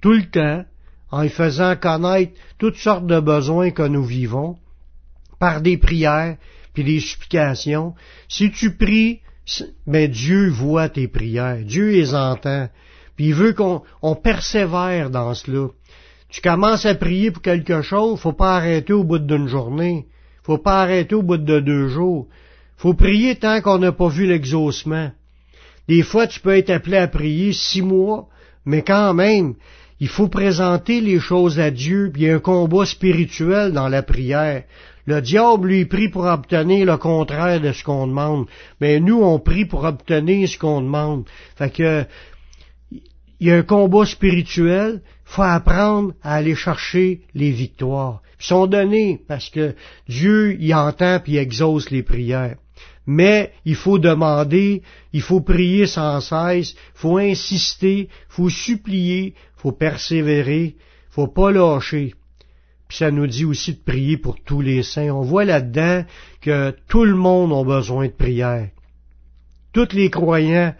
tout 0.00 0.12
le 0.12 0.30
temps, 0.30 0.64
en 1.10 1.22
lui 1.22 1.28
faisant 1.28 1.74
connaître 1.74 2.32
toutes 2.56 2.76
sortes 2.76 3.06
de 3.06 3.18
besoins 3.18 3.72
que 3.72 3.82
nous 3.82 4.04
vivons, 4.04 4.56
par 5.40 5.60
des 5.60 5.76
prières 5.76 6.36
puis 6.72 6.84
des 6.84 7.00
supplications, 7.00 7.94
si 8.28 8.52
tu 8.52 8.76
pries, 8.76 9.20
mais 9.86 10.08
Dieu 10.08 10.48
voit 10.50 10.88
tes 10.88 11.08
prières, 11.08 11.58
Dieu 11.64 11.90
les 11.90 12.14
entend, 12.14 12.68
puis 13.16 13.28
il 13.28 13.34
veut 13.34 13.52
qu'on 13.52 13.82
on 14.02 14.14
persévère 14.14 15.10
dans 15.10 15.34
cela. 15.34 15.68
Tu 16.28 16.40
commences 16.40 16.86
à 16.86 16.94
prier 16.94 17.30
pour 17.30 17.42
quelque 17.42 17.82
chose, 17.82 18.20
faut 18.20 18.32
pas 18.32 18.56
arrêter 18.56 18.92
au 18.92 19.04
bout 19.04 19.18
d'une 19.18 19.48
journée, 19.48 20.06
faut 20.42 20.58
pas 20.58 20.82
arrêter 20.82 21.14
au 21.14 21.22
bout 21.22 21.36
de 21.36 21.60
deux 21.60 21.88
jours. 21.88 22.28
Faut 22.76 22.94
prier 22.94 23.36
tant 23.36 23.60
qu'on 23.60 23.78
n'a 23.78 23.92
pas 23.92 24.08
vu 24.08 24.26
l'exaucement. 24.26 25.10
Des 25.86 26.02
fois, 26.02 26.26
tu 26.26 26.40
peux 26.40 26.56
être 26.56 26.70
appelé 26.70 26.96
à 26.96 27.08
prier 27.08 27.52
six 27.52 27.82
mois, 27.82 28.28
mais 28.64 28.82
quand 28.82 29.12
même, 29.12 29.54
il 30.00 30.08
faut 30.08 30.28
présenter 30.28 31.00
les 31.00 31.20
choses 31.20 31.60
à 31.60 31.70
Dieu, 31.70 32.10
puis 32.12 32.22
il 32.22 32.28
y 32.28 32.30
a 32.30 32.36
un 32.36 32.40
combat 32.40 32.86
spirituel 32.86 33.72
dans 33.72 33.88
la 33.88 34.02
prière. 34.02 34.64
Le 35.06 35.20
diable 35.20 35.68
lui 35.68 35.84
prie 35.84 36.08
pour 36.08 36.24
obtenir 36.24 36.86
le 36.86 36.96
contraire 36.96 37.60
de 37.60 37.72
ce 37.72 37.84
qu'on 37.84 38.06
demande, 38.06 38.46
mais 38.80 38.98
nous 38.98 39.22
on 39.22 39.38
prie 39.38 39.66
pour 39.66 39.84
obtenir 39.84 40.48
ce 40.48 40.58
qu'on 40.58 40.80
demande. 40.80 41.24
Fait 41.56 41.70
que 41.70 42.04
il 43.40 43.46
y 43.46 43.50
a 43.50 43.56
un 43.56 43.62
combat 43.62 44.04
spirituel, 44.04 45.00
faut 45.24 45.42
apprendre 45.42 46.12
à 46.22 46.34
aller 46.34 46.54
chercher 46.54 47.22
les 47.34 47.50
victoires. 47.50 48.20
Ils 48.38 48.46
sont 48.46 48.66
données 48.66 49.20
parce 49.28 49.48
que 49.48 49.74
Dieu 50.08 50.60
y 50.60 50.74
entend 50.74 51.20
puis 51.20 51.36
exauce 51.36 51.90
les 51.90 52.02
prières. 52.02 52.56
Mais 53.06 53.52
il 53.64 53.76
faut 53.76 53.98
demander, 53.98 54.82
il 55.12 55.22
faut 55.22 55.40
prier 55.40 55.86
sans 55.86 56.20
cesse, 56.20 56.72
il 56.72 56.76
faut 56.94 57.18
insister, 57.18 58.08
il 58.08 58.08
faut 58.28 58.50
supplier, 58.50 59.34
faut 59.60 59.72
persévérer, 59.72 60.76
faut 61.10 61.26
pas 61.26 61.50
lâcher. 61.50 62.14
Puis 62.88 62.98
ça 62.98 63.10
nous 63.10 63.26
dit 63.26 63.44
aussi 63.44 63.74
de 63.74 63.78
prier 63.78 64.16
pour 64.16 64.40
tous 64.40 64.62
les 64.62 64.82
saints. 64.82 65.10
On 65.10 65.20
voit 65.20 65.44
là-dedans 65.44 66.04
que 66.40 66.74
tout 66.88 67.04
le 67.04 67.14
monde 67.14 67.52
a 67.52 67.62
besoin 67.62 68.06
de 68.06 68.12
prière. 68.12 68.70
Tous 69.72 69.92
les 69.92 70.08
croyants, 70.08 70.74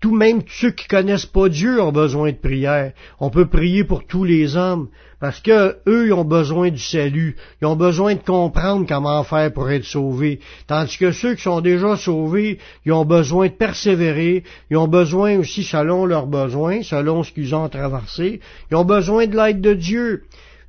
tout 0.00 0.14
même 0.14 0.42
ceux 0.48 0.70
qui 0.70 0.86
connaissent 0.86 1.26
pas 1.26 1.48
Dieu 1.48 1.82
ont 1.82 1.92
besoin 1.92 2.30
de 2.30 2.36
prière. 2.36 2.92
On 3.18 3.30
peut 3.30 3.46
prier 3.46 3.82
pour 3.82 4.06
tous 4.06 4.24
les 4.24 4.56
hommes 4.56 4.88
parce 5.20 5.40
que 5.40 5.76
eux 5.88 6.06
ils 6.06 6.12
ont 6.12 6.24
besoin 6.24 6.70
du 6.70 6.78
salut, 6.78 7.34
ils 7.60 7.66
ont 7.66 7.74
besoin 7.74 8.14
de 8.14 8.20
comprendre 8.20 8.86
comment 8.86 9.24
faire 9.24 9.52
pour 9.52 9.70
être 9.70 9.84
sauvés. 9.84 10.38
Tandis 10.68 10.98
que 10.98 11.10
ceux 11.10 11.34
qui 11.34 11.42
sont 11.42 11.60
déjà 11.60 11.96
sauvés, 11.96 12.58
ils 12.86 12.92
ont 12.92 13.04
besoin 13.04 13.48
de 13.48 13.52
persévérer, 13.52 14.44
ils 14.70 14.76
ont 14.76 14.86
besoin 14.86 15.36
aussi 15.38 15.64
selon 15.64 16.06
leurs 16.06 16.28
besoins, 16.28 16.82
selon 16.82 17.24
ce 17.24 17.32
qu'ils 17.32 17.54
ont 17.56 17.68
traversé, 17.68 18.40
ils 18.70 18.76
ont 18.76 18.84
besoin 18.84 19.26
de 19.26 19.36
l'aide 19.36 19.60
de 19.60 19.74
Dieu. 19.74 20.24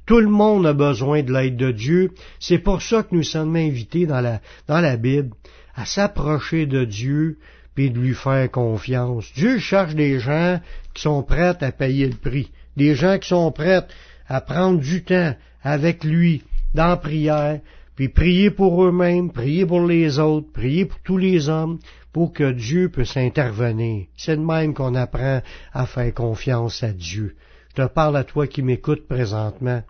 Tout 0.07 0.19
le 0.21 0.29
monde 0.29 0.65
a 0.65 0.73
besoin 0.73 1.21
de 1.21 1.31
l'aide 1.31 1.55
de 1.55 1.69
Dieu. 1.69 2.11
C'est 2.39 2.57
pour 2.57 2.81
ça 2.81 3.03
que 3.03 3.13
nous 3.13 3.21
sommes 3.21 3.55
invités 3.55 4.07
dans 4.07 4.21
la, 4.21 4.41
dans 4.67 4.81
la 4.81 4.97
Bible 4.97 5.35
à 5.75 5.85
s'approcher 5.85 6.65
de 6.65 6.83
Dieu 6.83 7.37
puis 7.75 7.91
de 7.91 7.99
lui 7.99 8.13
faire 8.13 8.49
confiance. 8.51 9.31
Dieu 9.35 9.59
cherche 9.59 9.95
des 9.95 10.19
gens 10.19 10.59
qui 10.93 11.03
sont 11.03 11.23
prêts 11.23 11.55
à 11.61 11.71
payer 11.71 12.07
le 12.07 12.15
prix, 12.15 12.51
des 12.75 12.95
gens 12.95 13.17
qui 13.17 13.29
sont 13.29 13.51
prêts 13.51 13.85
à 14.27 14.41
prendre 14.41 14.79
du 14.79 15.03
temps 15.03 15.35
avec 15.63 16.03
lui 16.03 16.43
dans 16.73 16.89
la 16.89 16.97
prière, 16.97 17.59
puis 17.95 18.09
prier 18.09 18.51
pour 18.51 18.83
eux-mêmes, 18.83 19.31
prier 19.31 19.65
pour 19.65 19.85
les 19.85 20.19
autres, 20.19 20.51
prier 20.53 20.85
pour 20.85 20.99
tous 21.03 21.17
les 21.17 21.49
hommes, 21.49 21.79
pour 22.13 22.33
que 22.33 22.51
Dieu 22.51 22.89
puisse 22.89 23.17
intervenir. 23.17 24.05
C'est 24.17 24.37
de 24.37 24.41
même 24.41 24.73
qu'on 24.73 24.95
apprend 24.95 25.41
à 25.73 25.85
faire 25.85 26.13
confiance 26.13 26.83
à 26.83 26.91
Dieu. 26.91 27.35
Je 27.69 27.83
te 27.83 27.87
parle 27.87 28.17
à 28.17 28.23
toi 28.23 28.47
qui 28.47 28.61
m'écoutes 28.61 29.07
présentement. 29.07 29.83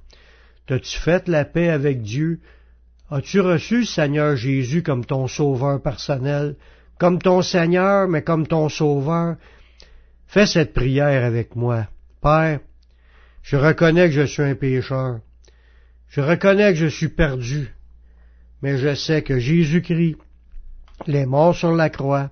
T'as-tu 0.67 0.97
fait 0.99 1.27
la 1.27 1.45
paix 1.45 1.69
avec 1.69 2.01
Dieu? 2.01 2.39
As-tu 3.09 3.39
reçu 3.39 3.85
Seigneur 3.85 4.35
Jésus 4.35 4.83
comme 4.83 5.05
ton 5.05 5.27
sauveur 5.27 5.81
personnel, 5.81 6.55
comme 6.99 7.19
ton 7.19 7.41
Seigneur, 7.41 8.07
mais 8.07 8.21
comme 8.21 8.45
ton 8.45 8.69
sauveur? 8.69 9.37
Fais 10.27 10.45
cette 10.45 10.73
prière 10.73 11.25
avec 11.25 11.55
moi. 11.55 11.87
Père, 12.21 12.59
je 13.41 13.55
reconnais 13.57 14.09
que 14.09 14.13
je 14.13 14.25
suis 14.25 14.43
un 14.43 14.53
pécheur. 14.53 15.21
Je 16.09 16.21
reconnais 16.21 16.73
que 16.73 16.79
je 16.79 16.85
suis 16.85 17.07
perdu. 17.07 17.73
Mais 18.61 18.77
je 18.77 18.93
sais 18.93 19.23
que 19.23 19.39
Jésus-Christ, 19.39 20.17
il 21.07 21.15
est 21.15 21.25
mort 21.25 21.55
sur 21.55 21.71
la 21.71 21.89
croix. 21.89 22.29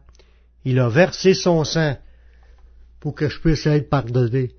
Il 0.65 0.77
a 0.80 0.89
versé 0.89 1.34
son 1.34 1.63
sang 1.63 1.97
pour 2.99 3.15
que 3.15 3.30
je 3.30 3.39
puisse 3.39 3.65
être 3.65 3.89
pardonné. 3.89 4.51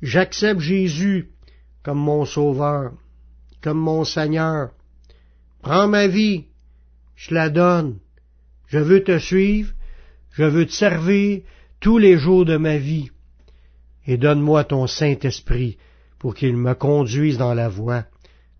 J'accepte 0.00 0.60
Jésus 0.60 1.28
comme 1.84 1.98
mon 1.98 2.24
sauveur 2.24 2.92
comme 3.62 3.78
mon 3.78 4.04
Seigneur. 4.04 4.70
Prends 5.62 5.88
ma 5.88 6.08
vie, 6.08 6.46
je 7.14 7.34
la 7.34 7.48
donne. 7.48 7.98
Je 8.72 8.78
veux 8.78 9.04
te 9.04 9.18
suivre, 9.18 9.70
je 10.30 10.44
veux 10.44 10.64
te 10.64 10.72
servir 10.72 11.42
tous 11.78 11.98
les 11.98 12.16
jours 12.16 12.46
de 12.46 12.56
ma 12.56 12.78
vie. 12.78 13.10
Et 14.06 14.16
donne-moi 14.16 14.64
ton 14.64 14.86
Saint-Esprit 14.86 15.76
pour 16.18 16.34
qu'il 16.34 16.56
me 16.56 16.72
conduise 16.72 17.36
dans 17.36 17.52
la 17.52 17.68
voie 17.68 18.04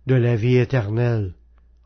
de 0.06 0.14
la 0.14 0.36
vie 0.36 0.58
éternelle. 0.58 1.32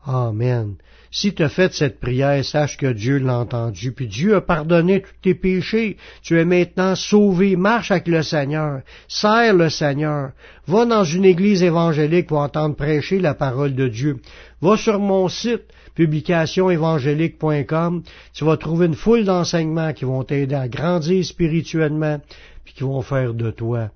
Amen. 0.03 0.75
Si 1.09 1.33
tu 1.33 1.41
as 1.41 1.49
fait 1.49 1.73
cette 1.73 2.01
prière, 2.01 2.43
sache 2.43 2.75
que 2.75 2.91
Dieu 2.91 3.17
l'a 3.17 3.39
entendu, 3.39 3.93
puis 3.93 4.07
Dieu 4.07 4.35
a 4.35 4.41
pardonné 4.41 5.01
tous 5.01 5.13
tes 5.21 5.33
péchés. 5.33 5.95
Tu 6.21 6.37
es 6.37 6.43
maintenant 6.43 6.95
sauvé. 6.95 7.55
Marche 7.55 7.91
avec 7.91 8.07
le 8.07 8.23
Seigneur. 8.23 8.81
Serre 9.07 9.53
le 9.53 9.69
Seigneur. 9.69 10.31
Va 10.67 10.85
dans 10.85 11.05
une 11.05 11.23
église 11.23 11.63
évangélique 11.63 12.27
pour 12.27 12.39
entendre 12.39 12.75
prêcher 12.75 13.19
la 13.19 13.35
parole 13.35 13.73
de 13.73 13.87
Dieu. 13.87 14.17
Va 14.61 14.75
sur 14.75 14.99
mon 14.99 15.29
site, 15.29 15.63
publicationévangélique.com. 15.97 18.03
Tu 18.33 18.45
vas 18.45 18.57
trouver 18.57 18.85
une 18.85 18.93
foule 18.93 19.25
d'enseignements 19.25 19.93
qui 19.93 20.05
vont 20.05 20.23
t'aider 20.23 20.53
à 20.53 20.67
grandir 20.67 21.25
spirituellement, 21.25 22.21
puis 22.63 22.75
qui 22.75 22.83
vont 22.83 23.01
faire 23.01 23.33
de 23.33 23.49
toi 23.49 23.89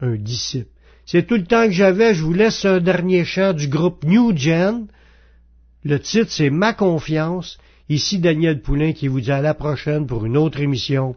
un 0.00 0.16
disciple. 0.16 0.68
C'est 1.06 1.26
tout 1.26 1.36
le 1.36 1.46
temps 1.46 1.64
que 1.64 1.72
j'avais. 1.72 2.12
Je 2.14 2.22
vous 2.22 2.34
laisse 2.34 2.66
un 2.66 2.80
dernier 2.80 3.24
chant 3.24 3.54
du 3.54 3.68
groupe 3.68 4.04
New 4.04 4.36
Gen. 4.36 4.88
Le 5.82 5.98
titre, 5.98 6.30
c'est 6.30 6.50
Ma 6.50 6.74
confiance. 6.74 7.56
Ici 7.88 8.18
Daniel 8.18 8.60
Poulain 8.60 8.92
qui 8.92 9.08
vous 9.08 9.22
dit 9.22 9.32
à 9.32 9.40
la 9.40 9.54
prochaine 9.54 10.06
pour 10.06 10.26
une 10.26 10.36
autre 10.36 10.60
émission 10.60 11.16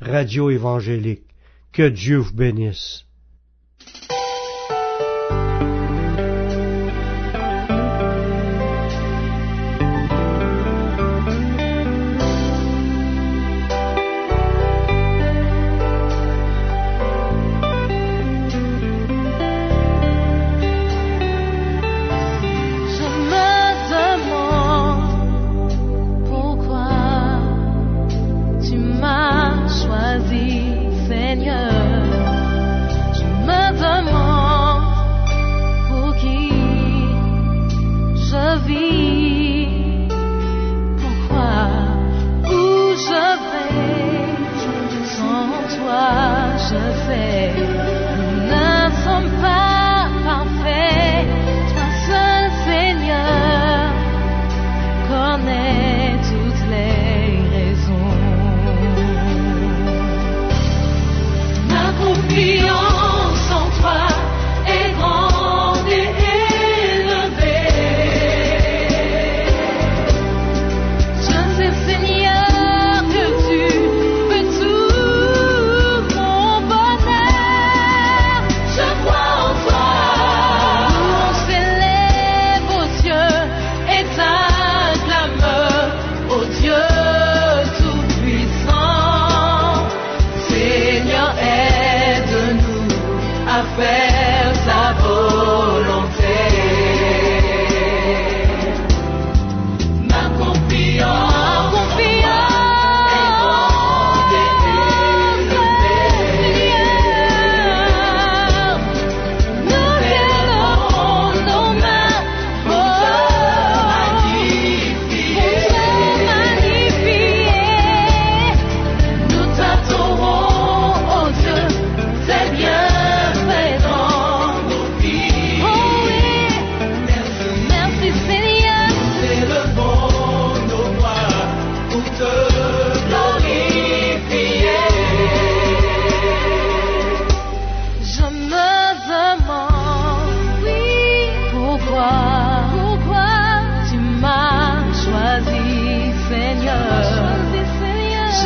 Radio 0.00 0.48
Évangélique. 0.48 1.24
Que 1.72 1.88
Dieu 1.88 2.16
vous 2.18 2.32
bénisse. 2.32 3.04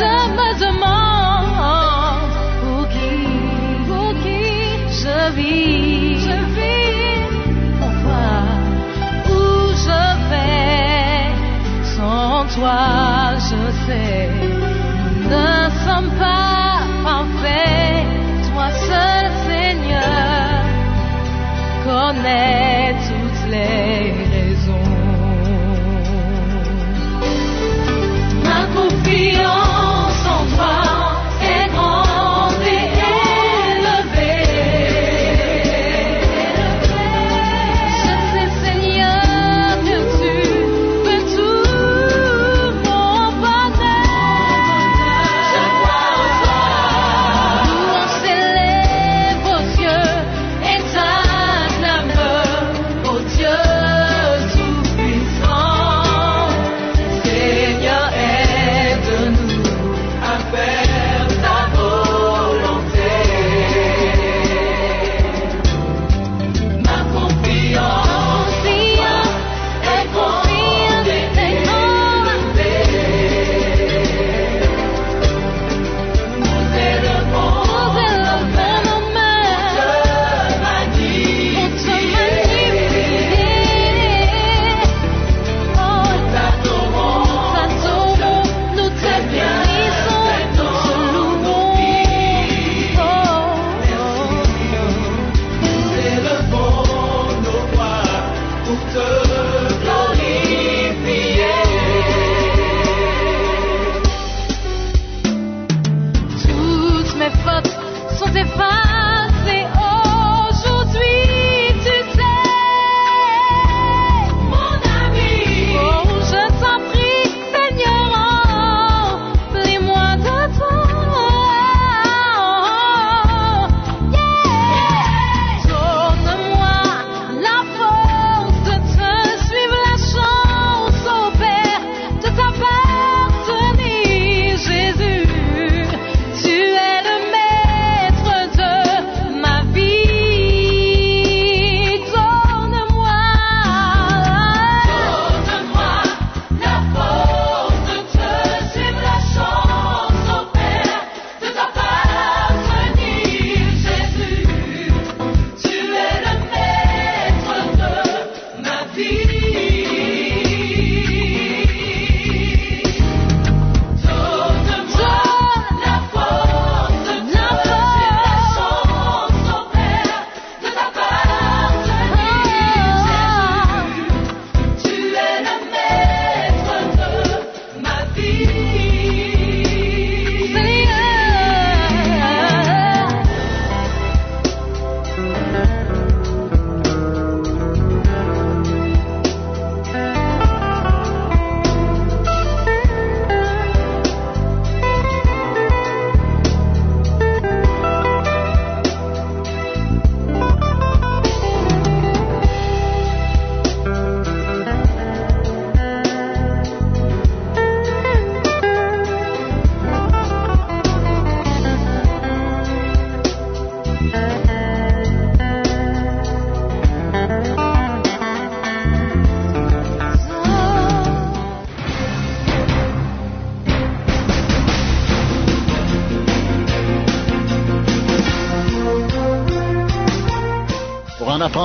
je 0.09 0.29
me 0.37 0.49
demande 0.65 2.33
pour 2.61 2.83
qui, 2.93 3.17
pour 3.87 4.11
qui 4.23 4.45
je 5.01 5.17
vis, 5.37 6.19
je 6.27 6.37
vis, 6.57 7.21
enfin, 7.89 8.41
où 9.29 9.41
je 9.85 10.03
vais, 10.29 11.31
sans 11.95 12.45
toi 12.55 12.79
je 13.49 13.61
sais, 13.85 14.29
nous 15.21 15.29
ne 15.29 15.69
sommes 15.85 16.11
pas 16.17 16.79
parfaits, 17.03 18.05
toi 18.51 18.67
seul 18.87 19.25
Seigneur 19.47 20.59
connais. 21.85 22.68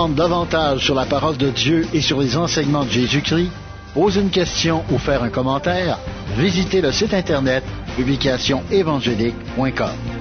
Apprendre 0.04 0.16
davantage 0.16 0.84
sur 0.84 0.94
la 0.94 1.06
parole 1.06 1.38
de 1.38 1.48
Dieu 1.48 1.86
et 1.94 2.02
sur 2.02 2.20
les 2.20 2.36
enseignements 2.36 2.84
de 2.84 2.90
Jésus-Christ, 2.90 3.50
poser 3.94 4.20
une 4.20 4.28
question 4.28 4.84
ou 4.90 4.98
faire 4.98 5.22
un 5.22 5.30
commentaire, 5.30 5.98
visitez 6.36 6.82
le 6.82 6.92
site 6.92 7.14
internet 7.14 7.64
publicationévangélique.com. 7.96 10.13